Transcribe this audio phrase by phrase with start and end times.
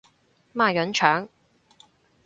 [0.55, 1.29] 孖膶腸